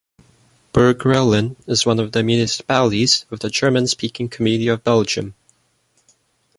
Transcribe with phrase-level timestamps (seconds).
[0.73, 5.35] Burg-Reuland is one of the municipalities of the German-speaking Community of Belgium.